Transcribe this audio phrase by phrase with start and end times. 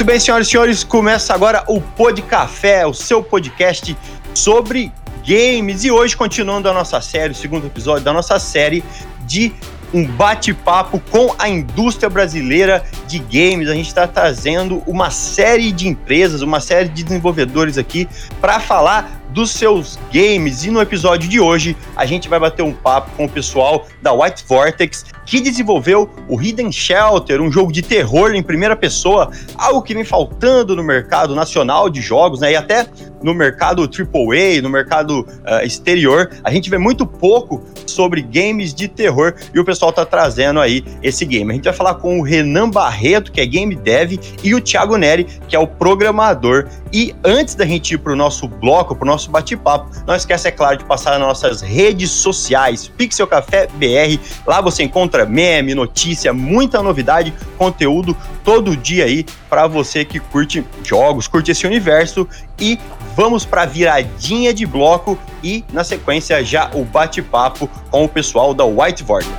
[0.00, 3.94] Muito bem, senhoras e senhores, começa agora o Pod Café, o seu podcast
[4.32, 4.90] sobre
[5.26, 5.84] games.
[5.84, 8.82] E hoje, continuando a nossa série, o segundo episódio da nossa série
[9.26, 9.52] de
[9.92, 13.68] um bate-papo com a indústria brasileira de games.
[13.68, 18.08] A gente está trazendo uma série de empresas, uma série de desenvolvedores aqui
[18.40, 20.64] para falar dos seus games.
[20.64, 24.12] E no episódio de hoje, a gente vai bater um papo com o pessoal da
[24.12, 29.82] White Vortex, que desenvolveu o Hidden Shelter, um jogo de terror em primeira pessoa, algo
[29.82, 32.52] que vem faltando no mercado nacional de jogos, né?
[32.52, 32.86] E até
[33.22, 38.88] no mercado AAA, no mercado uh, exterior, a gente vê muito pouco sobre games de
[38.88, 41.50] terror e o pessoal tá trazendo aí esse game.
[41.50, 44.96] A gente vai falar com o Renan Barreto, que é game dev, e o Thiago
[44.96, 46.66] Neri, que é o programador.
[46.92, 50.78] E antes da gente ir pro nosso bloco, pro nosso bate-papo, não esquece, é claro,
[50.78, 54.18] de passar nas nossas redes sociais, Pixel Café BR.
[54.46, 60.64] Lá você encontra meme, notícia, muita novidade, conteúdo todo dia aí para você que curte
[60.84, 62.26] jogos, curte esse universo
[62.58, 62.78] e
[63.16, 68.64] vamos para viradinha de bloco e na sequência já o bate-papo com o pessoal da
[68.64, 69.34] White Vortex.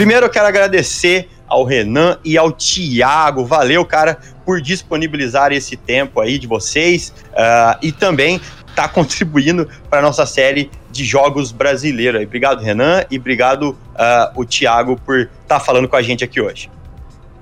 [0.00, 3.44] Primeiro eu quero agradecer ao Renan e ao Tiago.
[3.44, 8.40] Valeu, cara, por disponibilizar esse tempo aí de vocês uh, e também
[8.74, 12.22] tá contribuindo para a nossa série de jogos brasileiros.
[12.22, 16.40] Obrigado, Renan, e obrigado uh, o Tiago por estar tá falando com a gente aqui
[16.40, 16.70] hoje.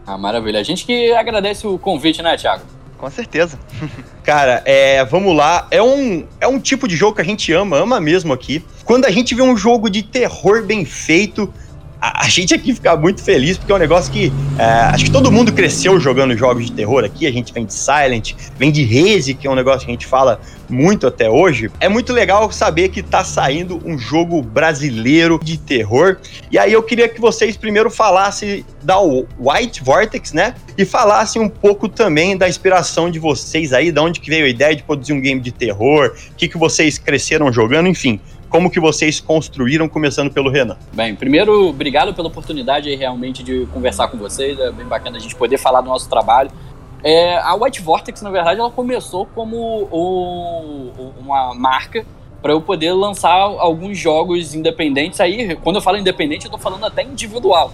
[0.04, 0.58] Ah, maravilha.
[0.58, 2.64] A gente que agradece o convite, né, Tiago?
[2.98, 3.56] Com certeza.
[4.24, 5.68] Cara, é, vamos lá.
[5.70, 8.64] É um, é um tipo de jogo que a gente ama, ama mesmo aqui.
[8.84, 11.54] Quando a gente vê um jogo de terror bem feito,
[12.00, 15.10] a, a, gente aqui fica muito feliz, porque é um negócio que é, acho que
[15.10, 17.26] todo mundo cresceu jogando jogos de terror aqui.
[17.26, 20.06] A gente vem de Silent, vem de Reze, que é um negócio que a gente
[20.06, 21.70] fala muito até hoje.
[21.80, 26.18] É muito legal saber que tá saindo um jogo brasileiro de terror.
[26.50, 30.54] E aí eu queria que vocês primeiro falassem da White Vortex, né?
[30.76, 34.48] E falassem um pouco também da inspiração de vocês aí, de onde que veio a
[34.48, 38.70] ideia de produzir um game de terror, o que, que vocês cresceram jogando, enfim como
[38.70, 40.76] que vocês construíram, começando pelo Renan?
[40.92, 45.20] Bem, primeiro, obrigado pela oportunidade aí, realmente de conversar com vocês, é bem bacana a
[45.20, 46.50] gente poder falar do nosso trabalho.
[47.02, 49.56] É, a White Vortex, na verdade, ela começou como
[49.90, 52.04] o, uma marca
[52.42, 55.20] para eu poder lançar alguns jogos independentes.
[55.20, 57.72] Aí, quando eu falo independente, eu tô falando até individual.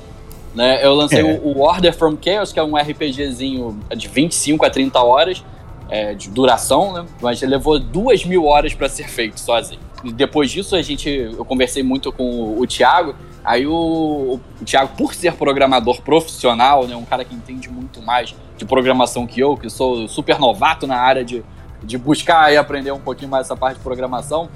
[0.54, 0.84] Né?
[0.84, 1.40] Eu lancei é.
[1.42, 5.44] o, Order from Chaos, que é um RPGzinho de 25 a 30 horas
[5.88, 7.06] é, de duração, né?
[7.20, 9.80] mas levou duas mil horas para ser feito sozinho
[10.12, 13.14] depois disso a gente, eu conversei muito com o, Thiago.
[13.44, 18.34] Aí o, o Thiago, por ser programador profissional, né, um cara que entende muito mais
[18.56, 21.42] de programação que eu, que sou super novato na área de,
[21.82, 24.48] de buscar e aprender um pouquinho mais essa parte de programação,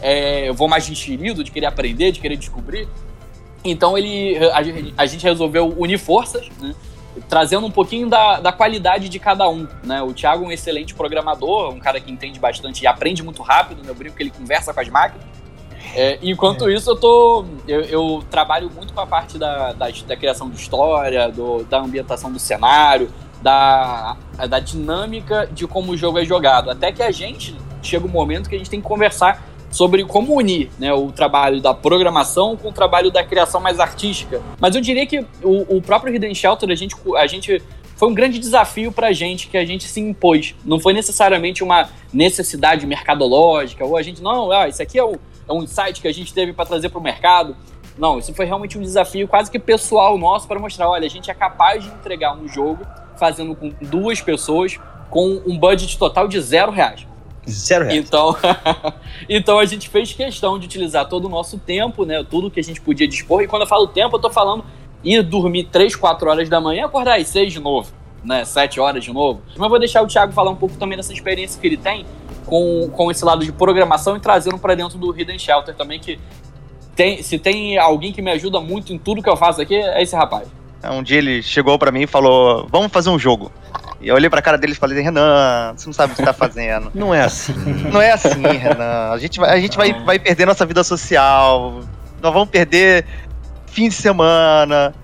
[0.00, 2.88] é, eu vou mais enxerido de querer aprender, de querer descobrir.
[3.64, 6.74] Então ele, a, a gente resolveu unir forças, né?
[7.28, 10.02] Trazendo um pouquinho da, da qualidade de cada um, né?
[10.02, 13.82] O Thiago é um excelente programador, um cara que entende bastante e aprende muito rápido,
[13.82, 13.90] né?
[13.90, 15.26] Eu brinco que ele conversa com as máquinas.
[15.94, 16.74] É, enquanto é.
[16.74, 17.44] isso, eu tô.
[17.66, 21.78] Eu, eu, trabalho muito com a parte da, da, da criação de história, do, da
[21.78, 23.10] ambientação do cenário,
[23.40, 24.16] da,
[24.48, 26.70] da dinâmica de como o jogo é jogado.
[26.70, 30.36] Até que a gente chega um momento que a gente tem que conversar sobre como
[30.36, 34.40] unir né, o trabalho da programação com o trabalho da criação mais artística.
[34.60, 37.62] Mas eu diria que o, o próprio Hidden Shelter, a gente, a gente
[37.96, 40.54] foi um grande desafio para a gente que a gente se impôs.
[40.64, 45.16] Não foi necessariamente uma necessidade mercadológica, ou a gente, não, ah, isso aqui é, o,
[45.48, 47.56] é um insight que a gente teve para trazer para o mercado.
[47.98, 51.30] Não, isso foi realmente um desafio quase que pessoal nosso para mostrar, olha, a gente
[51.30, 52.86] é capaz de entregar um jogo
[53.16, 54.78] fazendo com duas pessoas
[55.08, 57.06] com um budget total de zero reais.
[57.48, 57.98] Zero reais.
[57.98, 58.36] Então,
[59.28, 62.24] então a gente fez questão de utilizar todo o nosso tempo, né?
[62.28, 63.42] Tudo que a gente podia dispor.
[63.42, 64.64] E quando eu falo tempo, eu tô falando
[65.04, 67.92] ir dormir 3, 4 horas da manhã e acordar às 6 de novo,
[68.24, 68.44] né?
[68.44, 69.40] 7 horas de novo.
[69.56, 72.04] Mas vou deixar o Thiago falar um pouco também dessa experiência que ele tem
[72.44, 76.18] com, com esse lado de programação e trazendo para dentro do Hidden Shelter também, que
[76.94, 80.02] tem, se tem alguém que me ajuda muito em tudo que eu faço aqui, é
[80.02, 80.48] esse rapaz.
[80.84, 83.50] Um dia ele chegou para mim e falou: Vamos fazer um jogo.
[84.00, 86.32] E eu olhei pra cara dele e falei, Renan, você não sabe o que tá
[86.32, 86.90] fazendo.
[86.94, 87.54] Não é assim.
[87.90, 89.10] Não é assim, Renan.
[89.10, 91.80] A gente vai, a gente vai, vai perder nossa vida social.
[92.22, 93.06] nós vamos perder
[93.66, 94.94] fim de semana.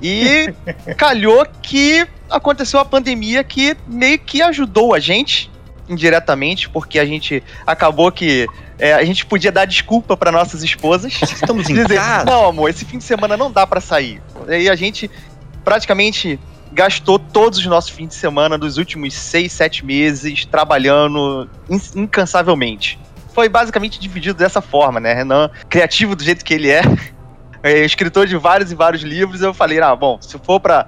[0.00, 0.52] E
[0.96, 5.50] calhou que aconteceu a pandemia que meio que ajudou a gente
[5.88, 8.46] indiretamente, porque a gente acabou que
[8.78, 11.20] é, a gente podia dar desculpa para nossas esposas.
[11.22, 12.24] Estamos em dizer, casa.
[12.24, 14.20] Não, amor, esse fim de semana não dá para sair.
[14.48, 15.10] E a gente
[15.64, 16.38] praticamente
[16.72, 21.48] gastou todos os nossos fins de semana dos últimos seis, sete meses trabalhando
[21.94, 22.98] incansavelmente.
[23.32, 25.12] Foi basicamente dividido dessa forma, né?
[25.14, 26.82] Renan, criativo do jeito que ele é,
[27.62, 30.86] é escritor de vários e vários livros, eu falei, ah, bom, se for para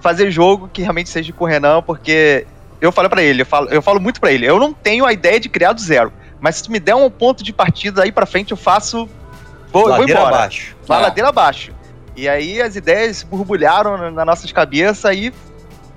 [0.00, 2.46] fazer jogo que realmente seja com o Renan, porque
[2.80, 5.12] eu falei para ele, eu falo, eu falo muito para ele, eu não tenho a
[5.12, 8.12] ideia de criar do zero, mas se tu me der um ponto de partida aí
[8.12, 9.08] para frente, eu faço
[9.72, 10.28] vou, vou embora.
[10.28, 10.76] abaixo.
[10.86, 11.02] Vai é.
[11.02, 11.72] ladeira abaixo.
[12.16, 15.32] E aí as ideias borbulharam nas na nossas cabeças e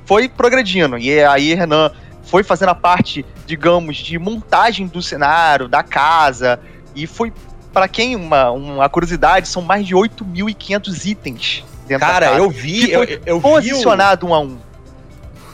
[0.05, 0.97] foi progredindo.
[0.97, 1.91] E aí Renan
[2.23, 6.59] foi fazendo a parte, digamos, de montagem do cenário, da casa,
[6.95, 7.33] e foi
[7.73, 12.43] para quem uma, uma curiosidade, são mais de 8.500 itens dentro Cara, da casa.
[12.43, 14.35] eu vi, eu, eu posicionado vi o...
[14.35, 14.57] um a um.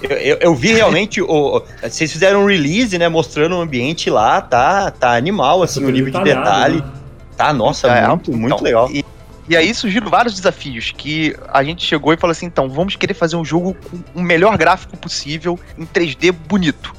[0.02, 4.40] Eu, eu, eu, vi realmente o, vocês fizeram um release, né, mostrando o ambiente lá,
[4.42, 6.78] tá, tá animal assim, o nível de detalhe.
[6.78, 6.92] Né?
[7.36, 8.92] Tá, nossa, é, muito, muito então, legal.
[8.92, 9.04] E,
[9.50, 13.14] e aí surgiram vários desafios que a gente chegou e falou assim: então, vamos querer
[13.14, 16.94] fazer um jogo com o melhor gráfico possível em 3D bonito.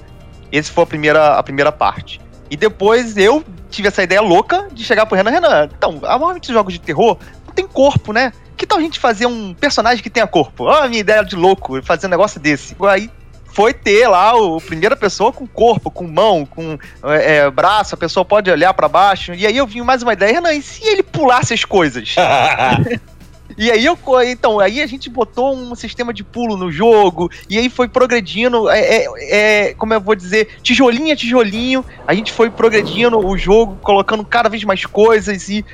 [0.51, 2.21] Esse foi a primeira, a primeira parte.
[2.51, 6.73] E depois eu tive essa ideia louca de chegar pro Renan, Renan, então, normalmente jogos
[6.73, 8.33] de terror não tem corpo, né?
[8.59, 10.65] Que tal a gente fazer um personagem que tenha corpo?
[10.65, 12.77] Olha a minha ideia de louco, fazer um negócio desse.
[12.81, 13.09] Aí
[13.47, 17.99] foi ter lá o primeira pessoa com corpo, com mão, com é, é braço, a
[17.99, 19.33] pessoa pode olhar para baixo.
[19.33, 22.17] E aí eu vim mais uma ideia, Renan, e se ele pulasse as coisas?
[23.57, 27.59] E aí eu, então, aí a gente botou um sistema de pulo no jogo, e
[27.59, 32.31] aí foi progredindo, é, é, é, como eu vou dizer, tijolinho a tijolinho, a gente
[32.31, 35.65] foi progredindo o jogo, colocando cada vez mais coisas, e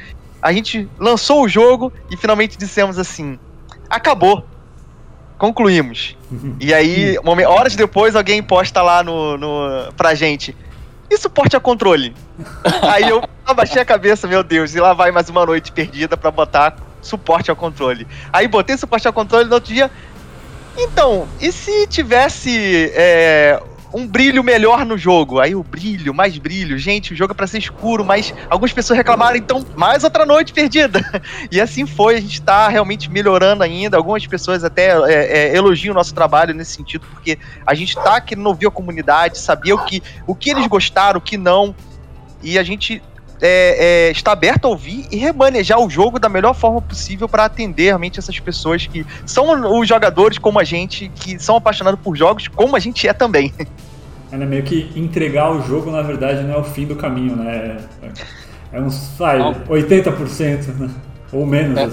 [0.44, 3.38] a gente lançou o jogo e finalmente dissemos assim:
[3.88, 4.44] acabou
[5.38, 6.16] concluímos.
[6.30, 6.56] Uhum.
[6.60, 10.54] E aí, horas depois, alguém posta lá no, no, pra gente.
[11.10, 12.14] E suporte a controle?
[12.92, 16.30] aí eu abaixei a cabeça, meu Deus, e lá vai mais uma noite perdida para
[16.30, 18.06] botar suporte ao controle.
[18.30, 19.90] Aí botei suporte ao controle no outro dia.
[20.76, 23.62] Então, e se tivesse é,
[23.94, 25.38] um brilho melhor no jogo.
[25.38, 26.76] Aí o brilho, mais brilho.
[26.76, 30.52] Gente, o jogo é pra ser escuro, mas algumas pessoas reclamaram, então, mais outra noite
[30.52, 31.00] perdida.
[31.50, 33.96] E assim foi, a gente tá realmente melhorando ainda.
[33.96, 38.20] Algumas pessoas até é, é, elogiam o nosso trabalho nesse sentido, porque a gente tá
[38.20, 41.74] querendo ouvir a comunidade, saber o que, o que eles gostaram, o que não.
[42.42, 43.00] E a gente
[43.40, 47.44] é, é, está aberto a ouvir e remanejar o jogo da melhor forma possível para
[47.44, 52.16] atender realmente essas pessoas que são os jogadores como a gente, que são apaixonados por
[52.16, 53.52] jogos, como a gente é também.
[54.34, 57.36] É né, meio que entregar o jogo, na verdade, não é o fim do caminho,
[57.36, 57.78] né?
[58.02, 60.90] É, é uns, sai, 80%, né?
[61.32, 61.88] Ou menos, é,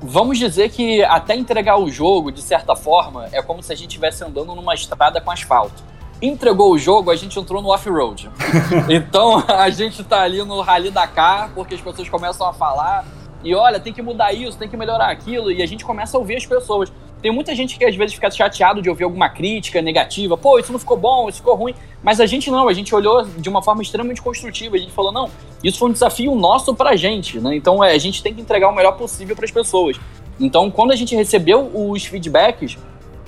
[0.00, 3.88] Vamos dizer que até entregar o jogo, de certa forma, é como se a gente
[3.88, 5.82] estivesse andando numa estrada com asfalto
[6.20, 8.30] entregou o jogo, a gente entrou no off-road.
[8.88, 13.04] então a gente tá ali no Rally Dakar, porque as pessoas começam a falar.
[13.42, 15.50] E olha, tem que mudar isso, tem que melhorar aquilo.
[15.50, 16.92] E a gente começa a ouvir as pessoas.
[17.22, 20.36] Tem muita gente que às vezes fica chateado de ouvir alguma crítica negativa.
[20.36, 21.72] Pô, isso não ficou bom, isso ficou ruim.
[22.02, 24.74] Mas a gente não, a gente olhou de uma forma extremamente construtiva.
[24.74, 25.30] A gente falou, não,
[25.62, 27.54] isso foi um desafio nosso pra gente, né?
[27.54, 29.96] Então é, a gente tem que entregar o melhor possível para as pessoas.
[30.40, 32.76] Então, quando a gente recebeu os feedbacks,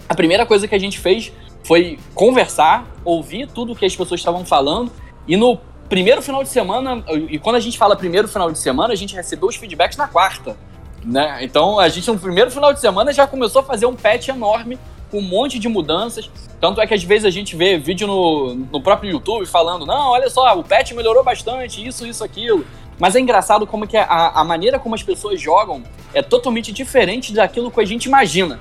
[0.09, 1.33] a primeira coisa que a gente fez
[1.63, 4.91] foi conversar, ouvir tudo que as pessoas estavam falando
[5.27, 5.59] e no
[5.89, 9.15] primeiro final de semana, e quando a gente fala primeiro final de semana, a gente
[9.15, 10.57] recebeu os feedbacks na quarta,
[11.05, 11.39] né?
[11.43, 14.79] Então a gente no primeiro final de semana já começou a fazer um patch enorme
[15.11, 16.31] com um monte de mudanças.
[16.61, 20.11] Tanto é que às vezes a gente vê vídeo no, no próprio YouTube falando: não,
[20.11, 22.65] olha só, o patch melhorou bastante, isso, isso, aquilo.
[22.99, 25.83] Mas é engraçado como que a, a maneira como as pessoas jogam
[26.13, 28.61] é totalmente diferente daquilo que a gente imagina.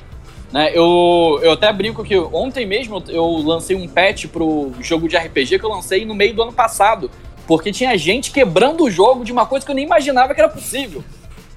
[0.51, 0.71] Né?
[0.73, 5.59] Eu, eu até brinco que ontem mesmo eu lancei um patch pro jogo de RPG
[5.59, 7.09] que eu lancei no meio do ano passado.
[7.45, 10.49] Porque tinha gente quebrando o jogo de uma coisa que eu nem imaginava que era
[10.49, 11.03] possível.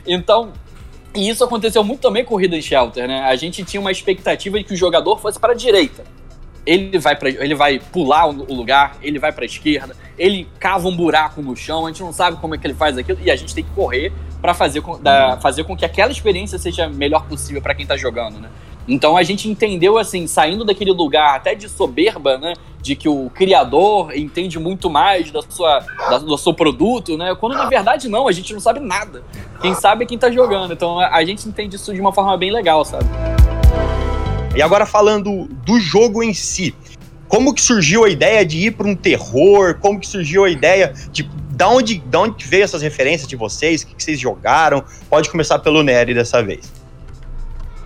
[0.07, 0.53] Então,
[1.17, 3.23] e isso aconteceu muito também com o Hidden Shelter, né?
[3.23, 6.05] A gente tinha uma expectativa de que o jogador fosse para a direita.
[6.65, 10.89] Ele vai, pra, ele vai pular o lugar, ele vai para a esquerda, ele cava
[10.89, 13.31] um buraco no chão, a gente não sabe como é que ele faz aquilo, e
[13.31, 14.99] a gente tem que correr para fazer, com,
[15.41, 18.49] fazer com que aquela experiência seja melhor possível para quem está jogando, né?
[18.89, 22.55] Então a gente entendeu assim, saindo daquele lugar até de soberba, né?
[22.81, 27.35] De que o criador entende muito mais da sua, da, do seu produto, né?
[27.35, 29.25] Quando na verdade não, a gente não sabe nada.
[29.61, 30.73] Quem sabe é quem tá jogando.
[30.73, 33.07] Então a gente entende isso de uma forma bem legal, sabe?
[34.55, 36.75] E agora falando do jogo em si.
[37.29, 39.79] Como que surgiu a ideia de ir para um terror?
[39.81, 43.83] Como que surgiu a ideia de da onde, da onde veio essas referências de vocês?
[43.83, 44.85] O que, que vocês jogaram?
[45.09, 46.71] Pode começar pelo Nery dessa vez.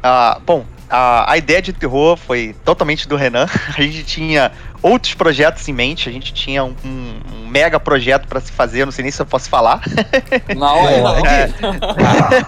[0.03, 3.47] Ah, bom, a, a ideia de terror foi totalmente do Renan.
[3.77, 4.51] A gente tinha
[4.83, 8.93] outros projetos em mente, a gente tinha um, um mega projeto para se fazer, não
[8.93, 9.83] sei nem se eu posso falar.
[10.57, 11.27] Não, ainda não.
[11.27, 11.51] É.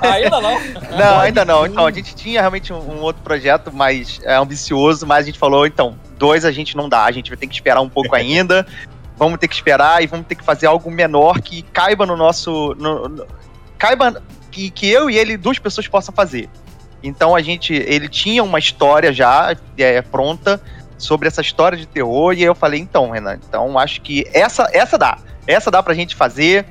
[0.14, 0.60] ainda não.
[0.96, 1.66] Não, ainda não.
[1.66, 5.38] Então, a gente tinha realmente um, um outro projeto mais é, ambicioso, mas a gente
[5.38, 8.14] falou, então, dois a gente não dá, a gente vai ter que esperar um pouco
[8.14, 8.66] ainda,
[9.18, 12.74] vamos ter que esperar e vamos ter que fazer algo menor que caiba no nosso.
[12.78, 13.26] No, no,
[13.78, 16.48] caiba que, que eu e ele, duas pessoas, possam fazer.
[17.02, 20.60] Então a gente, ele tinha uma história já é, pronta
[20.96, 24.96] sobre essa história de terror e eu falei, então, Renan, então acho que essa, essa
[24.96, 26.64] dá, essa dá pra gente fazer,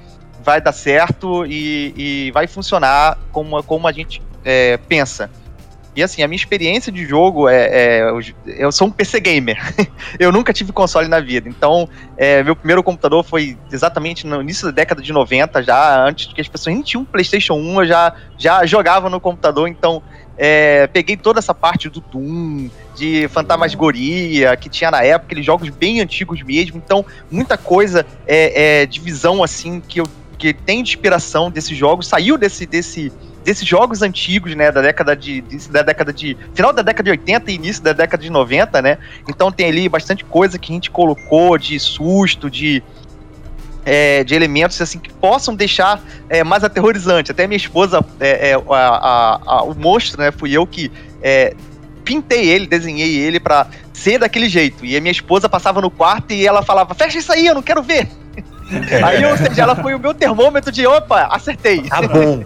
[0.43, 5.29] vai dar certo e, e vai funcionar como, como a gente é, pensa.
[5.95, 7.65] E assim, a minha experiência de jogo é.
[7.65, 8.11] é
[8.45, 9.57] eu sou um PC gamer.
[10.19, 11.49] eu nunca tive console na vida.
[11.49, 16.31] Então, é, meu primeiro computador foi exatamente no início da década de 90, já antes
[16.31, 19.67] que as pessoas nem tinham um PlayStation 1, eu já, já jogava no computador.
[19.67, 20.01] Então,
[20.37, 25.69] é, peguei toda essa parte do Doom, de Fantasmagoria, que tinha na época, aqueles jogos
[25.69, 26.81] bem antigos mesmo.
[26.83, 30.07] Então, muita coisa é, é de visão assim que eu
[30.41, 35.15] que tem de inspiração desses jogos, saiu desse, desse, desses jogos antigos, né, da década
[35.15, 38.81] de, da década de final da década de 80 e início da década de 90,
[38.81, 38.97] né?
[39.27, 42.83] Então tem ali bastante coisa que a gente colocou de susto, de
[43.85, 47.31] é, de elementos assim que possam deixar é, mais aterrorizante.
[47.31, 50.31] Até minha esposa, é, é, a, a, a, o monstro, né?
[50.31, 51.55] Fui eu que é,
[52.03, 54.85] pintei ele, desenhei ele para ser daquele jeito.
[54.85, 57.61] E a minha esposa passava no quarto e ela falava: Fecha isso aí, eu não
[57.61, 58.07] quero ver.
[59.03, 61.83] aí, ou seja, ela foi o meu termômetro de opa, acertei.
[61.83, 62.43] Tá bom.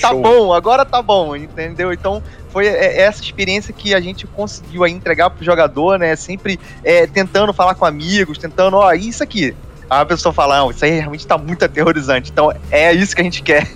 [0.00, 1.92] Tá bom, agora tá bom, entendeu?
[1.92, 6.16] Então foi é, essa experiência que a gente conseguiu aí entregar pro jogador, né?
[6.16, 9.54] Sempre é, tentando falar com amigos, tentando, ó, isso aqui,
[9.88, 12.30] a pessoa fala, não, isso aí realmente tá muito aterrorizante.
[12.30, 13.68] Então é isso que a gente quer.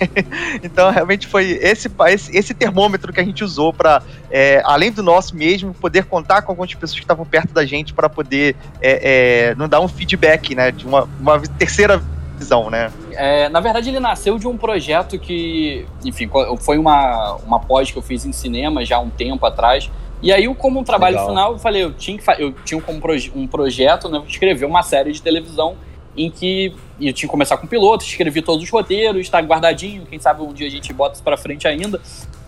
[0.63, 5.03] então realmente foi esse, esse, esse termômetro que a gente usou para, é, além do
[5.03, 9.51] nosso mesmo, poder contar com algumas pessoas que estavam perto da gente para poder é,
[9.51, 10.71] é, não dar um feedback, né?
[10.71, 12.03] De uma, uma terceira
[12.41, 12.91] visão, né?
[13.13, 16.29] É, na verdade, ele nasceu de um projeto que, enfim,
[16.59, 19.91] foi uma, uma pós que eu fiz em cinema já há um tempo atrás.
[20.23, 21.29] E aí, como um trabalho Legal.
[21.29, 24.83] final, eu falei, eu tinha, que, eu tinha como proje um projeto, né, escrever uma
[24.83, 25.77] série de televisão
[26.17, 30.05] em que eu tinha que começar com o piloto, escrevi todos os roteiros, está guardadinho,
[30.05, 32.01] quem sabe um dia a gente bota isso para frente ainda.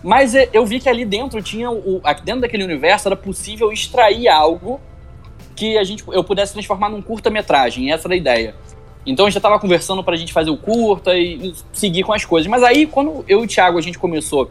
[0.03, 4.27] Mas é, eu vi que ali dentro tinha o, dentro daquele universo era possível extrair
[4.27, 4.79] algo
[5.55, 8.55] que a gente eu pudesse transformar num curta-metragem, essa era a ideia.
[9.05, 12.03] Então a gente já estava conversando para a gente fazer o curta e, e seguir
[12.03, 12.49] com as coisas.
[12.49, 14.49] Mas aí quando eu e o Thiago a gente começou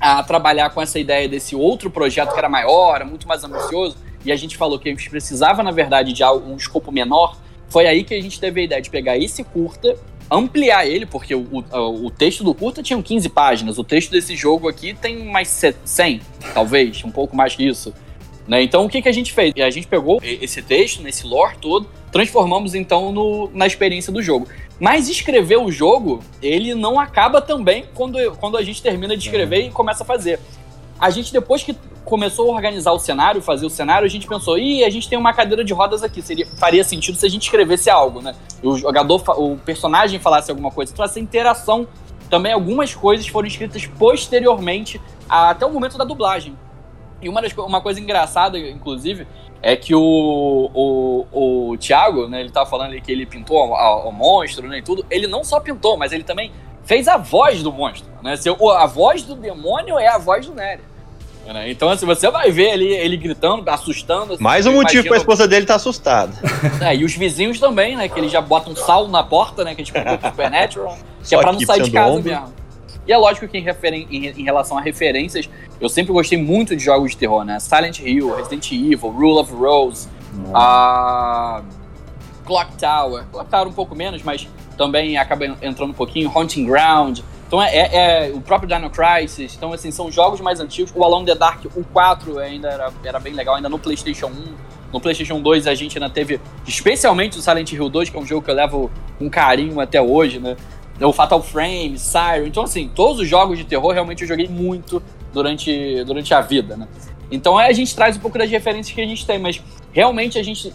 [0.00, 3.96] a trabalhar com essa ideia desse outro projeto que era maior, era muito mais ambicioso,
[4.24, 7.36] e a gente falou que a gente precisava, na verdade, de um escopo menor,
[7.68, 9.96] foi aí que a gente teve a ideia de pegar esse curta,
[10.30, 14.36] ampliar ele, porque o, o, o texto do curta tinha 15 páginas, o texto desse
[14.36, 15.48] jogo aqui tem mais
[15.84, 16.20] 100,
[16.52, 17.92] talvez, um pouco mais que isso.
[18.46, 18.62] Né?
[18.62, 19.54] Então o que, que a gente fez?
[19.56, 24.46] A gente pegou esse texto, nesse lore todo, transformamos então no, na experiência do jogo.
[24.78, 29.62] Mas escrever o jogo, ele não acaba também quando, quando a gente termina de escrever
[29.62, 29.68] uhum.
[29.68, 30.38] e começa a fazer.
[30.98, 34.58] A gente, depois que começou a organizar o cenário, fazer o cenário, a gente pensou,
[34.58, 37.42] ih, a gente tem uma cadeira de rodas aqui, seria, faria sentido se a gente
[37.44, 38.34] escrevesse algo, né?
[38.62, 40.92] O jogador, o personagem falasse alguma coisa.
[40.92, 41.88] Então essa interação,
[42.28, 46.56] também algumas coisas foram escritas posteriormente até o momento da dublagem.
[47.24, 49.26] E uma, das, uma coisa engraçada, inclusive,
[49.62, 54.08] é que o, o, o Thiago, né, ele tava falando ali que ele pintou o,
[54.08, 55.04] o monstro, né, e tudo.
[55.10, 56.52] Ele não só pintou, mas ele também
[56.84, 58.36] fez a voz do monstro, né?
[58.36, 60.82] Se, a voz do demônio é a voz do Nery.
[61.46, 61.70] Né?
[61.70, 64.34] Então, assim, você vai ver ele, ele gritando, assustando.
[64.34, 66.32] Assim, Mais um motivo pra esposa dele estar tá assustada.
[66.80, 68.08] É, e os vizinhos também, né?
[68.08, 69.74] Que eles já botam sal na porta, né?
[69.74, 70.98] Que é tipo um Supernatural.
[71.22, 72.63] que é pra não sair de casa mesmo.
[73.06, 73.66] E é lógico que em,
[74.10, 75.48] em, em, relação a referências,
[75.80, 77.60] eu sempre gostei muito de jogos de terror, né?
[77.60, 80.08] Silent Hill, Resident Evil, Rule of Rose,
[80.54, 81.62] a
[82.44, 83.24] Clock Tower.
[83.30, 86.30] Clock Tower um pouco menos, mas também acaba entrando um pouquinho.
[86.34, 87.20] Haunting Ground.
[87.46, 89.54] Então é, é, é, o próprio Dino Crisis.
[89.54, 90.92] Então, assim, são jogos mais antigos.
[90.94, 94.30] O Alone the Dark, o 4 ainda era, era bem legal, ainda no PlayStation 1.
[94.92, 98.26] No PlayStation 2 a gente ainda teve, especialmente o Silent Hill 2, que é um
[98.26, 100.56] jogo que eu levo com carinho até hoje, né?
[101.00, 102.46] O Fatal Frame, Siren.
[102.46, 106.76] Então, assim, todos os jogos de terror realmente eu joguei muito durante, durante a vida,
[106.76, 106.86] né?
[107.30, 109.60] Então a gente traz um pouco das referências que a gente tem, mas
[109.92, 110.72] realmente a gente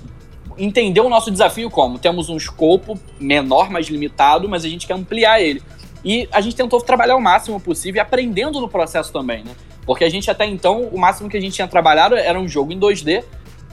[0.58, 1.98] entendeu o nosso desafio como?
[1.98, 5.64] Temos um escopo menor, mais limitado, mas a gente quer ampliar ele.
[6.04, 9.52] E a gente tentou trabalhar o máximo possível, aprendendo no processo também, né?
[9.86, 12.72] Porque a gente até então, o máximo que a gente tinha trabalhado era um jogo
[12.72, 13.24] em 2D,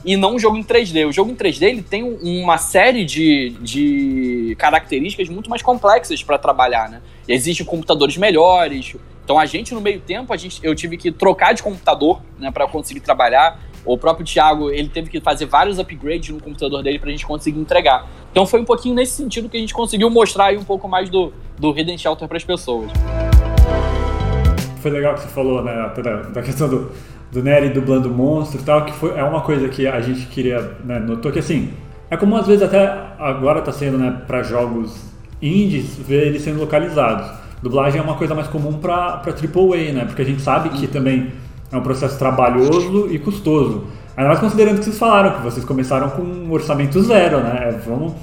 [0.05, 1.07] e não um jogo em 3D.
[1.07, 6.37] O jogo em 3D ele tem uma série de, de características muito mais complexas para
[6.37, 7.01] trabalhar, né?
[7.27, 8.95] Existem computadores melhores.
[9.23, 12.51] Então a gente no meio tempo a gente, eu tive que trocar de computador, né,
[12.51, 13.59] para conseguir trabalhar.
[13.85, 17.25] O próprio Thiago ele teve que fazer vários upgrades no computador dele para a gente
[17.25, 18.07] conseguir entregar.
[18.31, 21.09] Então foi um pouquinho nesse sentido que a gente conseguiu mostrar aí um pouco mais
[21.09, 22.91] do, do Hidden Shelter para as pessoas.
[24.81, 25.73] Foi legal que você falou, né,
[26.33, 26.91] da, questão do
[27.31, 30.77] do Nery dublando monstro e tal, que foi, é uma coisa que a gente queria,
[30.83, 31.69] né, notou que assim,
[32.09, 32.87] é como às vezes até
[33.19, 34.97] agora está sendo, né, para jogos
[35.41, 37.29] indies, ver eles sendo localizados.
[37.61, 41.33] Dublagem é uma coisa mais comum para AAA, né, porque a gente sabe que também
[41.71, 43.85] é um processo trabalhoso e custoso.
[44.15, 48.13] Ainda mais considerando que vocês falaram que vocês começaram com um orçamento zero, né, vamos...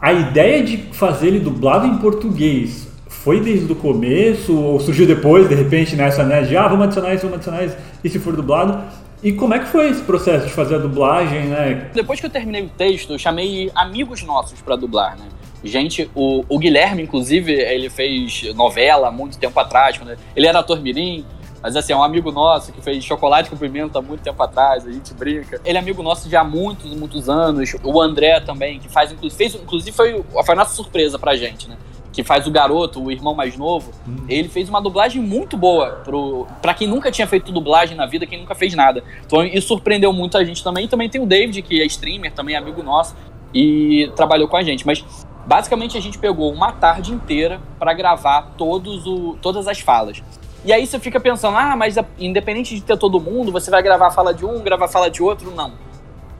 [0.00, 2.91] A ideia de fazer ele dublado em português
[3.22, 7.14] foi desde o começo ou surgiu depois, de repente, nessa, né, de ah, vamos adicionar
[7.14, 8.82] isso, vamos adicionar isso, e se for dublado?
[9.22, 11.90] E como é que foi esse processo de fazer a dublagem, né?
[11.94, 15.26] Depois que eu terminei o texto, eu chamei amigos nossos para dublar, né?
[15.62, 20.80] Gente, o, o, Guilherme, inclusive, ele fez novela muito tempo atrás, quando ele era ator
[20.80, 21.24] mirim,
[21.62, 24.84] mas assim, é um amigo nosso que fez Chocolate com Pimenta há muito tempo atrás,
[24.84, 25.60] a gente brinca.
[25.64, 27.72] Ele é amigo nosso já há muitos, muitos anos.
[27.84, 31.68] O André também, que faz, inclusive, fez, inclusive foi, foi a nossa surpresa pra gente,
[31.68, 31.76] né?
[32.12, 34.24] Que faz o garoto, o irmão mais novo, hum.
[34.28, 38.26] ele fez uma dublagem muito boa pro, pra quem nunca tinha feito dublagem na vida,
[38.26, 39.02] quem nunca fez nada.
[39.24, 40.86] Então isso surpreendeu muito a gente também.
[40.86, 43.16] Também tem o David, que é streamer, também é amigo nosso,
[43.54, 44.86] e trabalhou com a gente.
[44.86, 45.04] Mas
[45.46, 50.22] basicamente a gente pegou uma tarde inteira para gravar todos o, todas as falas.
[50.64, 54.08] E aí você fica pensando, ah, mas independente de ter todo mundo, você vai gravar
[54.08, 55.50] a fala de um, gravar a fala de outro?
[55.50, 55.72] Não.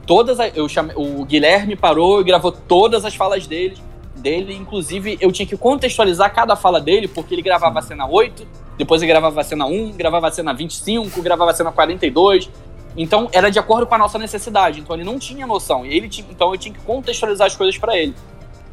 [0.05, 3.77] Todas eu chamei, o Guilherme parou e gravou todas as falas dele
[4.15, 4.55] dele.
[4.55, 8.45] Inclusive, eu tinha que contextualizar cada fala dele, porque ele gravava a cena 8,
[8.77, 12.49] depois ele gravava a cena 1, gravava a cena 25, gravava a cena 42.
[12.95, 14.79] Então, era de acordo com a nossa necessidade.
[14.79, 15.85] Então, ele não tinha noção.
[15.85, 18.13] E ele tinha, então, eu tinha que contextualizar as coisas para ele.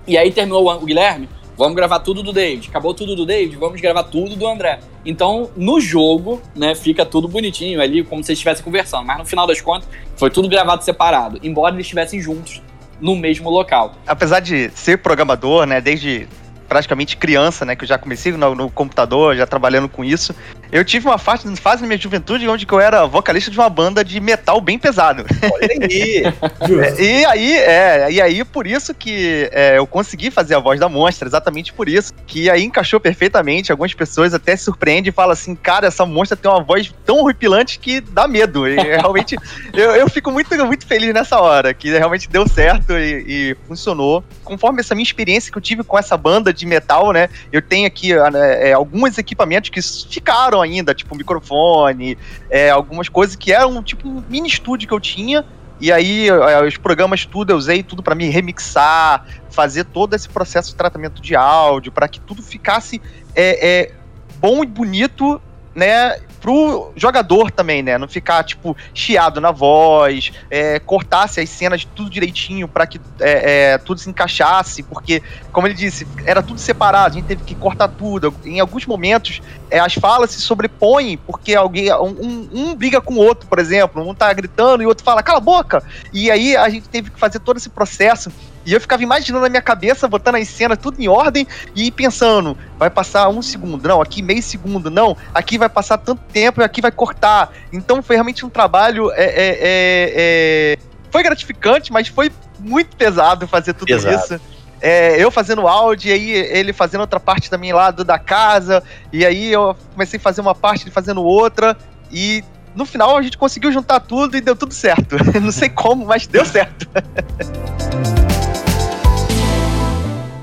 [0.06, 2.68] E aí terminou o Guilherme, vamos gravar tudo do David.
[2.68, 4.80] Acabou tudo do David, vamos gravar tudo do André.
[5.04, 9.06] Então, no jogo, né, fica tudo bonitinho ali, como se estivessem conversando.
[9.06, 11.38] Mas no final das contas, foi tudo gravado separado.
[11.42, 12.62] Embora eles estivessem juntos
[13.00, 13.94] no mesmo local.
[14.06, 16.28] Apesar de ser programador, né, desde
[16.68, 20.34] praticamente criança, né, que eu já comecei no, no computador, já trabalhando com isso,
[20.72, 24.04] eu tive uma fase, fase na minha juventude onde eu era vocalista de uma banda
[24.04, 25.24] de metal bem pesado.
[25.52, 26.22] Olha aí!
[26.98, 30.88] e aí, é, e aí por isso que é, eu consegui fazer a voz da
[30.88, 33.72] monstra, exatamente por isso, que aí encaixou perfeitamente.
[33.72, 37.18] Algumas pessoas até se surpreendem e falam assim, cara, essa monstra tem uma voz tão
[37.18, 38.68] horripilante que dá medo.
[38.68, 39.36] E realmente,
[39.74, 44.22] eu, eu fico muito, muito feliz nessa hora, que realmente deu certo e, e funcionou.
[44.44, 47.86] Conforme essa minha experiência que eu tive com essa banda de metal, né, eu tenho
[47.86, 52.16] aqui né, é, alguns equipamentos que ficaram ainda, tipo microfone,
[52.48, 55.44] é, algumas coisas que eram tipo um mini estúdio que eu tinha.
[55.80, 60.28] E aí, é, os programas tudo, eu usei tudo para me remixar, fazer todo esse
[60.28, 63.00] processo de tratamento de áudio, para que tudo ficasse
[63.34, 63.92] é, é,
[64.38, 65.40] bom e bonito,
[65.74, 66.18] né?
[66.40, 67.98] Pro jogador também, né?
[67.98, 73.72] Não ficar, tipo, chiado na voz, é, cortasse as cenas tudo direitinho para que é,
[73.72, 75.22] é, tudo se encaixasse, porque,
[75.52, 78.34] como ele disse, era tudo separado, a gente teve que cortar tudo.
[78.44, 83.14] Em alguns momentos, é, as falas se sobrepõem, porque alguém, um, um, um, briga com
[83.14, 85.82] o outro, por exemplo, um tá gritando e o outro fala, cala a boca!
[86.12, 88.32] E aí a gente teve que fazer todo esse processo
[88.64, 92.56] e eu ficava imaginando na minha cabeça, botando as cenas tudo em ordem e pensando,
[92.78, 96.64] vai passar um segundo, não, aqui meio segundo, não, aqui vai passar tanto tempo e
[96.64, 97.52] aqui vai cortar.
[97.72, 99.10] Então foi realmente um trabalho.
[99.12, 100.78] É, é, é, é
[101.10, 104.14] foi gratificante, mas foi muito pesado fazer tudo pesado.
[104.14, 104.40] isso.
[104.80, 108.82] É, eu fazendo áudio, e aí ele fazendo outra parte também lá do, da casa,
[109.12, 111.76] e aí eu comecei a fazer uma parte, ele fazendo outra,
[112.10, 112.42] e
[112.74, 115.16] no final a gente conseguiu juntar tudo e deu tudo certo.
[115.40, 116.88] Não sei como, mas deu certo.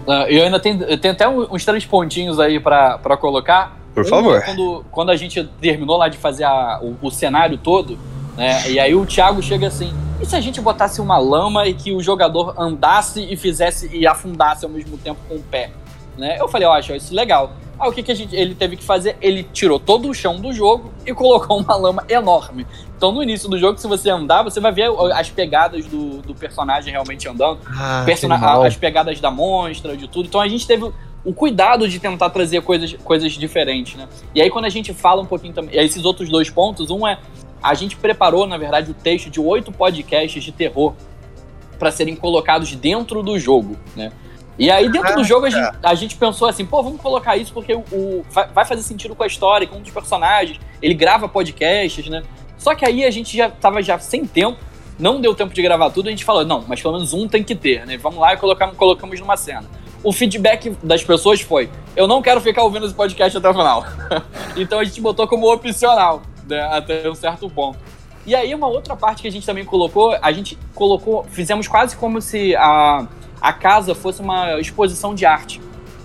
[0.07, 3.77] Uh, eu ainda tenho, eu tenho até uns três pontinhos aí para colocar.
[3.93, 4.41] Por um, favor.
[4.45, 7.99] Quando, quando a gente terminou lá de fazer a, o, o, cenário todo,
[8.37, 8.69] né?
[8.69, 11.91] E aí o Thiago chega assim: e se a gente botasse uma lama e que
[11.91, 15.71] o jogador andasse e fizesse e afundasse ao mesmo tempo com o pé?
[16.17, 16.37] Né?
[16.39, 17.51] Eu falei, eu acho isso legal.
[17.79, 19.17] Ah, o que, que a gente, ele teve que fazer?
[19.21, 22.65] Ele tirou todo o chão do jogo e colocou uma lama enorme.
[22.95, 26.33] Então, no início do jogo, se você andar, você vai ver as pegadas do, do
[26.33, 27.59] personagem realmente andando.
[27.67, 28.35] Ah, Persona
[28.65, 30.27] as pegadas da monstra, de tudo.
[30.27, 30.91] Então, a gente teve
[31.23, 34.07] o cuidado de tentar trazer coisas, coisas diferentes, né?
[34.33, 35.77] E aí, quando a gente fala um pouquinho também...
[35.79, 37.19] Esses outros dois pontos, um é...
[37.61, 40.93] A gente preparou, na verdade, o texto de oito podcasts de terror
[41.77, 44.11] para serem colocados dentro do jogo, né?
[44.57, 47.53] E aí, dentro do jogo, a gente, a gente, pensou assim, pô, vamos colocar isso
[47.53, 50.59] porque o, o, vai fazer sentido com a história, com um dos personagens.
[50.81, 52.23] Ele grava podcasts, né?
[52.57, 54.57] Só que aí a gente já tava já sem tempo
[54.97, 57.43] Não deu tempo de gravar tudo, a gente falou, não, mas pelo menos um tem
[57.43, 57.97] que ter, né?
[57.97, 59.65] Vamos lá e colocamos, colocamos numa cena.
[60.03, 63.85] O feedback das pessoas foi: eu não quero ficar ouvindo esse podcast até o final.
[64.57, 67.77] então a gente botou como opcional, né, até um certo ponto.
[68.25, 71.95] E aí, uma outra parte que a gente também colocou, a gente colocou, fizemos quase
[71.95, 73.07] como se a,
[73.47, 75.61] a casa fosse uma exposição de arte.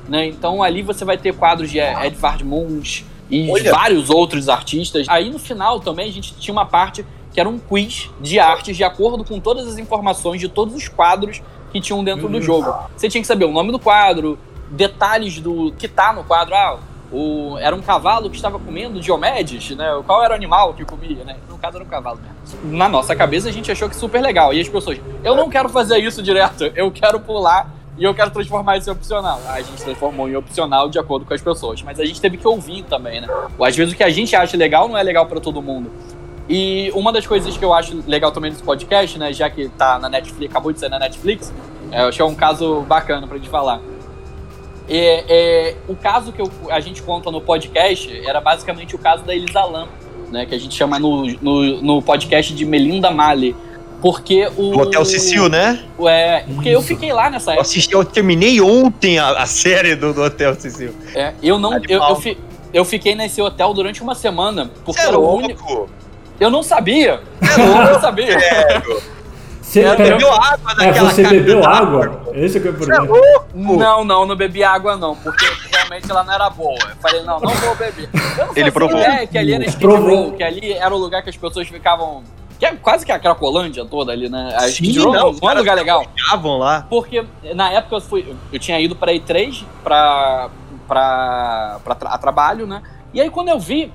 [0.08, 0.26] Né?
[0.26, 3.72] Então ali você vai ter quadros de Edvard Munch e Olha.
[3.72, 5.08] vários outros artistas.
[5.08, 8.76] Aí no final também a gente tinha uma parte que era um quiz de artes
[8.76, 12.72] de acordo com todas as informações de todos os quadros que tinham dentro do jogo.
[12.96, 14.38] Você tinha que saber o nome do quadro,
[14.70, 16.54] detalhes do que tá no quadro.
[16.54, 16.78] Ah,
[17.12, 20.02] o, era um cavalo que estava comendo Diomedes, né?
[20.06, 21.36] Qual era o animal que comia, né?
[21.48, 22.76] No caso era um cavalo mesmo.
[22.76, 24.54] Na nossa cabeça a gente achou que super legal.
[24.54, 28.30] E as pessoas, eu não quero fazer isso direto, eu quero pular e eu quero
[28.30, 29.40] transformar isso em opcional.
[29.46, 31.82] A gente transformou em opcional de acordo com as pessoas.
[31.82, 33.28] Mas a gente teve que ouvir também, né?
[33.60, 35.90] Às vezes o que a gente acha legal não é legal para todo mundo.
[36.48, 39.32] E uma das coisas que eu acho legal também nesse podcast, né?
[39.32, 41.52] Já que tá na Netflix, acabou de ser na Netflix,
[41.90, 43.80] é, eu achei um caso bacana pra gente falar.
[44.88, 49.22] É, é, o caso que eu, a gente conta no podcast era basicamente o caso
[49.24, 49.88] da Elisa Lam,
[50.30, 50.46] né?
[50.46, 53.54] Que a gente chama no, no, no podcast de Melinda Mali
[54.02, 54.76] porque o.
[54.76, 55.84] Hotel Cecil, né?
[56.00, 56.78] É, porque Isso.
[56.78, 57.58] eu fiquei lá nessa época.
[57.58, 60.92] Eu, assisti, eu terminei ontem a, a série do, do, Hotel Cecil.
[61.14, 61.74] É, eu não.
[61.88, 62.36] Eu, eu, fi,
[62.74, 64.72] eu, fiquei nesse hotel durante uma semana.
[64.84, 65.88] Porque é era o único.
[66.40, 67.20] Eu não sabia.
[67.40, 68.36] Eu não sabia.
[69.72, 72.22] Você bebeu água daquela É, você bebeu água?
[72.34, 73.06] Esse é o problema.
[73.54, 76.76] Não, não, não bebi água não, porque realmente ela não era boa.
[76.78, 78.10] Eu falei, não, não vou beber.
[78.38, 78.98] Eu não Ele provou.
[79.00, 82.22] ideia que ali era Skid Row, que ali era o lugar que as pessoas ficavam
[82.58, 84.54] que é quase que a Cracolândia toda ali, né?
[84.54, 86.06] A Sim, Row, não, não é um lugar legal.
[86.58, 86.86] lá.
[86.88, 90.50] Porque na época eu, fui, eu tinha ido pra E3 pra,
[90.86, 92.82] pra, pra tra a trabalho, né?
[93.14, 93.90] E aí quando eu vi,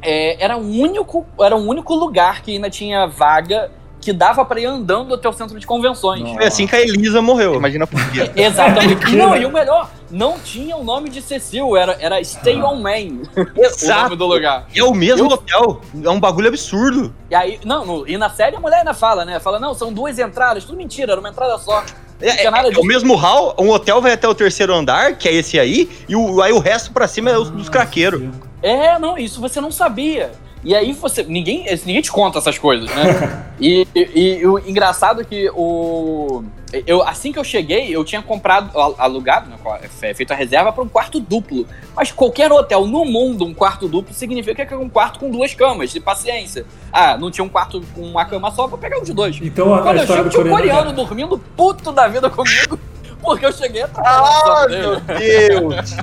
[0.00, 3.70] é, era, um único, era um único lugar que ainda tinha vaga
[4.04, 6.30] que dava para ir andando até o centro de convenções.
[6.34, 7.54] Foi assim que a Elisa morreu.
[7.54, 8.30] Imagina por quê.
[8.36, 9.10] Exatamente.
[9.16, 13.22] não, e o melhor, não tinha o nome de Cecil, era, era Stay on Main.
[13.56, 14.00] Exato.
[14.00, 14.66] o nome do lugar.
[14.76, 15.32] É o mesmo Eu...
[15.32, 15.80] hotel.
[16.04, 17.14] É um bagulho absurdo.
[17.30, 19.40] E aí, não, no, e na série a mulher ainda fala, né?
[19.40, 21.82] Fala, não, são duas entradas, tudo mentira, era uma entrada só.
[22.20, 25.32] É, é, é o mesmo hall, um hotel vai até o terceiro andar, que é
[25.32, 28.22] esse aí, e o, aí o resto pra cima é os dos craqueiros.
[28.62, 30.30] É, não, isso você não sabia.
[30.64, 31.22] E aí você.
[31.22, 33.44] Ninguém, ninguém te conta essas coisas, né?
[33.60, 36.42] e, e, e, o engraçado é que o.
[36.86, 40.82] Eu, assim que eu cheguei, eu tinha comprado, alugado, né, é feito a reserva para
[40.82, 41.68] um quarto duplo.
[41.94, 45.54] Mas qualquer hotel no mundo, um quarto duplo, significa que é um quarto com duas
[45.54, 46.66] camas, de paciência.
[46.92, 49.38] Ah, não tinha um quarto com uma cama só, vou pegar um de dois.
[49.40, 50.94] Então, Quando eu chego, tinha um coreano é...
[50.94, 52.76] dormindo puto da vida comigo,
[53.22, 54.50] porque eu cheguei atrasado.
[54.52, 55.96] Ah, meu Deus!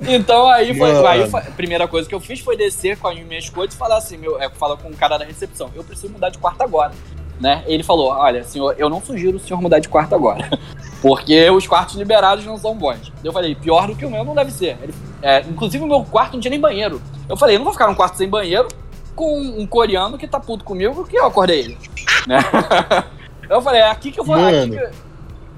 [0.00, 3.18] Então aí foi, aí foi, A primeira coisa que eu fiz foi descer com as
[3.20, 6.12] minhas coisas e falar assim: meu, é, falar com o cara da recepção, eu preciso
[6.12, 6.92] mudar de quarto agora.
[7.40, 7.62] Né?
[7.66, 10.48] Ele falou: Olha, senhor, eu não sugiro o senhor mudar de quarto agora.
[11.04, 13.12] Porque os quartos liberados não são bons.
[13.22, 14.78] Eu falei, pior do que o meu não deve ser.
[14.82, 16.98] Ele, é, inclusive o meu quarto não tinha nem banheiro.
[17.28, 18.68] Eu falei, eu não vou ficar num quarto sem banheiro
[19.14, 21.78] com um coreano que tá puto comigo que eu acordei ele.
[22.26, 22.38] né?
[23.50, 24.34] Eu falei, é aqui que eu vou.
[24.34, 24.90] Que...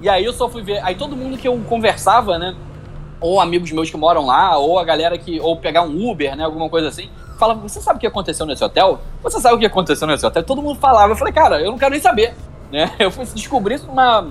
[0.00, 0.84] E aí eu só fui ver.
[0.84, 2.56] Aí todo mundo que eu conversava, né?
[3.20, 5.40] Ou amigos meus que moram lá, ou a galera que.
[5.40, 6.44] ou pegar um Uber, né?
[6.44, 7.10] Alguma coisa assim.
[7.38, 9.00] Fala, você sabe o que aconteceu nesse hotel?
[9.22, 10.42] Você sabe o que aconteceu nesse hotel?
[10.42, 11.12] Todo mundo falava.
[11.12, 12.34] Eu falei, cara, eu não quero nem saber.
[12.70, 12.90] Né?
[12.98, 14.28] Eu fui descobrir isso numa,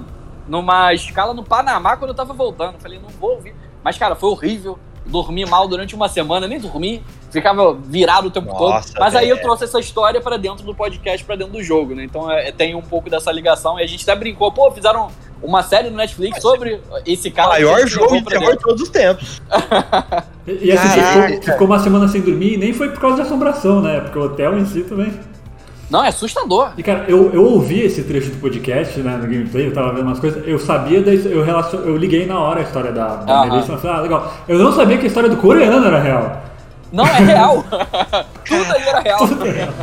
[0.48, 2.74] numa escala no Panamá quando eu tava voltando.
[2.74, 3.56] Eu falei, não vou ouvir.
[3.82, 4.78] Mas, cara, foi horrível.
[5.06, 7.04] Dormi mal durante uma semana, nem dormi.
[7.30, 9.00] Ficava virado o tempo Nossa, todo.
[9.00, 12.04] Mas aí eu trouxe essa história para dentro do podcast, para dentro do jogo, né?
[12.04, 13.80] Então é, tem um pouco dessa ligação.
[13.80, 15.10] E a gente até brincou, pô, fizeram
[15.46, 17.50] uma série no Netflix sobre esse cara.
[17.50, 19.42] Maior jogo de terror de todos os tempos.
[20.48, 23.24] e, e assim, ficou, ficou, uma semana sem dormir e nem foi por causa da
[23.24, 24.02] assombração, né?
[24.02, 25.14] Porque o hotel em si também.
[25.90, 26.72] Não, é assustador.
[26.78, 30.08] E cara, eu, eu ouvi esse trecho do podcast, né, no gameplay, eu tava vendo
[30.08, 33.42] umas coisas, eu sabia da eu, relacion, eu liguei na hora a história da, da
[33.42, 33.52] uh -huh.
[33.52, 34.34] Melissa, falei, ah, legal.
[34.48, 36.42] Eu não sabia que a história do coreano era real.
[36.92, 37.64] Não, é real.
[38.46, 39.20] Tudo ali era real.
[39.20, 39.74] Tudo é real.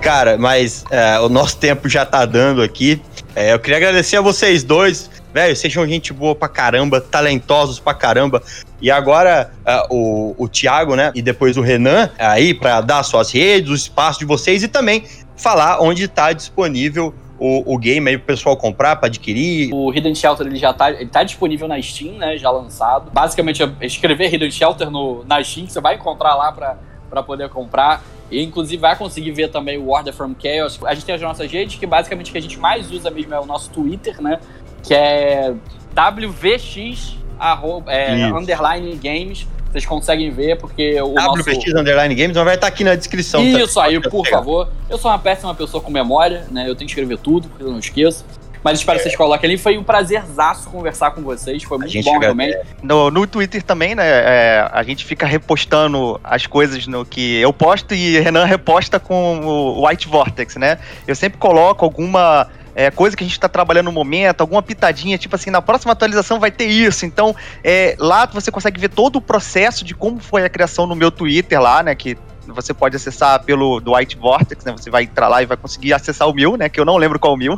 [0.00, 3.02] Cara, mas é, o nosso tempo já tá dando aqui.
[3.38, 5.08] É, eu queria agradecer a vocês dois.
[5.32, 8.42] Velho, sejam gente boa pra caramba, talentosos pra caramba.
[8.82, 11.12] E agora uh, o, o Thiago, né?
[11.14, 15.04] E depois o Renan aí para dar suas redes, o espaço de vocês e também
[15.36, 19.72] falar onde está disponível o, o, game aí pro pessoal comprar, para adquirir.
[19.72, 22.36] O Hidden Shelter ele já tá, ele tá disponível na Steam, né?
[22.36, 23.08] Já lançado.
[23.12, 26.76] Basicamente, é escrever Hidden Shelter no, na Steam, você vai encontrar lá para
[27.22, 28.02] poder comprar.
[28.30, 30.78] E inclusive vai conseguir ver também o Order from Chaos.
[30.84, 33.34] A gente tem as nossas redes, que basicamente o que a gente mais usa mesmo
[33.34, 34.38] é o nosso Twitter, né?
[34.82, 35.54] Que é
[35.94, 39.46] WVX arroba, é, underline games.
[39.70, 41.78] vocês conseguem ver, porque o WPX nosso...
[41.78, 43.40] Underline Games, mas vai estar aqui na descrição.
[43.40, 43.60] Tá?
[43.60, 43.84] Isso tá?
[43.84, 44.68] aí, por favor.
[44.90, 46.62] Eu sou uma péssima pessoa com memória, né?
[46.62, 48.24] Eu tenho que escrever tudo, porque eu não esqueço.
[48.68, 48.98] Mas espero é.
[48.98, 49.58] que vocês coloquem ali.
[49.58, 51.62] Foi um prazerzaço conversar com vocês.
[51.62, 52.58] Foi muito bom, realmente.
[52.82, 54.06] No, no Twitter também, né?
[54.06, 59.40] É, a gente fica repostando as coisas no que eu posto e Renan reposta com
[59.40, 60.78] o White Vortex, né?
[61.06, 65.16] Eu sempre coloco alguma é, coisa que a gente está trabalhando no momento, alguma pitadinha,
[65.16, 67.06] tipo assim, na próxima atualização vai ter isso.
[67.06, 70.94] Então, é, lá você consegue ver todo o processo de como foi a criação no
[70.94, 71.94] meu Twitter lá, né?
[71.94, 72.18] Que
[72.54, 74.72] você pode acessar pelo do White Vortex, né?
[74.72, 76.68] Você vai entrar lá e vai conseguir acessar o mil, né?
[76.68, 77.56] Que eu não lembro qual é o mil.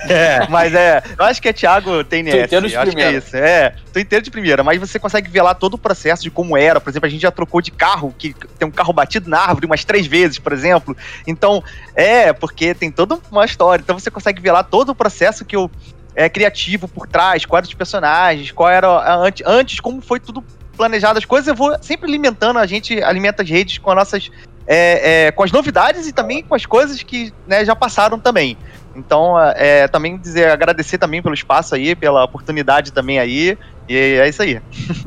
[0.00, 2.48] é, mas é, eu acho que é Thiago TNS.
[2.48, 3.10] Tô de acho primeira.
[3.10, 3.36] que é isso.
[3.36, 6.56] É, tô inteiro de primeira, mas você consegue ver lá todo o processo de como
[6.56, 6.80] era.
[6.80, 9.66] Por exemplo, a gente já trocou de carro, que tem um carro batido na árvore
[9.66, 10.96] umas três vezes, por exemplo.
[11.26, 11.62] Então,
[11.94, 13.82] é, porque tem toda uma história.
[13.82, 15.70] Então você consegue ver lá todo o processo que eu
[16.14, 20.44] é, criativo por trás, quais os personagens, qual era antes, antes como foi tudo
[20.80, 24.30] planejado as coisas, eu vou sempre alimentando, a gente alimenta as redes com as nossas.
[24.66, 28.56] É, é, com as novidades e também com as coisas que né, já passaram também.
[28.94, 33.58] Então, é, também dizer, agradecer também pelo espaço aí, pela oportunidade também aí.
[33.88, 34.60] E é isso aí.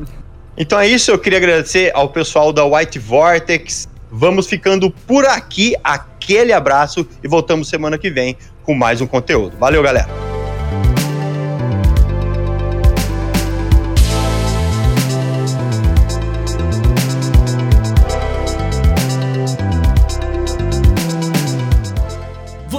[0.56, 3.88] então é isso, eu queria agradecer ao pessoal da White Vortex.
[4.10, 5.74] Vamos ficando por aqui.
[5.82, 9.56] Aquele abraço e voltamos semana que vem com mais um conteúdo.
[9.56, 10.33] Valeu, galera!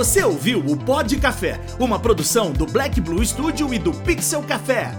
[0.05, 4.91] Você ouviu o Pod Café, uma produção do Black Blue Studio e do Pixel Café.